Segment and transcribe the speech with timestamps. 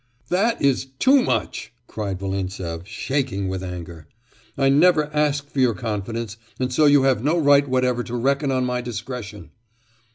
[0.29, 4.07] 'That is too much!' cried Volintsev, shaking with anger,
[4.57, 8.51] 'I never asked for your confidence; and so you have no right whatever to reckon
[8.51, 9.51] on my discretion!